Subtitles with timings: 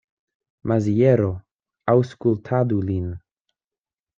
[0.71, 1.29] Maziero,
[1.93, 3.07] aŭskultadu lin.